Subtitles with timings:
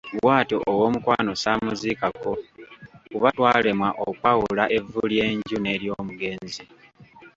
[0.23, 2.31] Bwatyo ow’omukwano saamuziikako
[3.11, 6.63] kuba twalemwa okwawula evvu ly’enju n’eryomugenzi”.